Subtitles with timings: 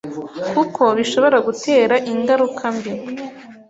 [0.53, 2.91] kuko bishobora gutera ingaruka mbi